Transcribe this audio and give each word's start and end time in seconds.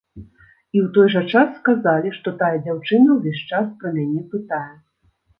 І 0.19 0.77
ў 0.85 0.87
той 0.93 1.07
жа 1.15 1.19
час 1.33 1.51
сказалі, 1.59 2.13
што 2.17 2.33
тая 2.39 2.49
дзяўчына 2.63 3.17
ўвесь 3.17 3.43
час 3.51 3.67
пра 3.83 3.93
мяне 3.99 4.23
пытае. 4.33 4.73